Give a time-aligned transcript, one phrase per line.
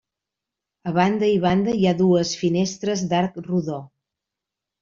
[0.91, 3.79] A banda i banda hi ha dues finestres d'arc rodó.